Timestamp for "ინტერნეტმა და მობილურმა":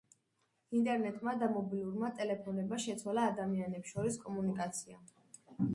0.77-2.11